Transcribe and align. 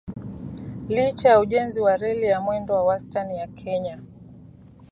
Licha 0.89 1.29
ya 1.29 1.39
ujenzi 1.39 1.81
wa 1.81 1.97
reli 1.97 2.25
ya 2.25 2.41
mwendo 2.41 2.73
wa 2.73 2.83
wastan 2.83 3.31
ya 3.31 3.47
Kenya 3.47 4.01